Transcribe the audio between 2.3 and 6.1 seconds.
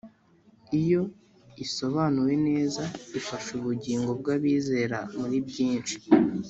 neza, ifasha ubugingo bw'abizera muri byinshi.